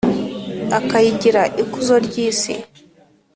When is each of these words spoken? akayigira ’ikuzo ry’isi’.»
akayigira 0.77 1.43
’ikuzo 1.61 1.95
ry’isi’.» 2.05 2.53